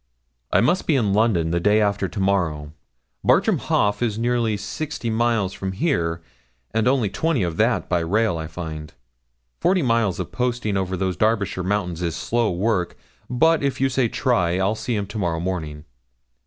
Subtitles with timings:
[0.51, 2.73] 'I must be in London the day after to morrow.
[3.23, 6.23] Bartram Haugh is nearly sixty miles from here,
[6.71, 8.95] and only twenty of that by rail, I find.
[9.59, 12.97] Forty miles of posting over those Derbyshire mountains is slow work;
[13.29, 15.85] but if you say try, I'll see him to morrow morning.'